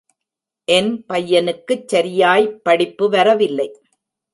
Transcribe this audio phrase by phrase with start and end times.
[0.67, 3.69] என் பையனுக்குச் சரியாய்ப் படிப்பு வரவில்லை.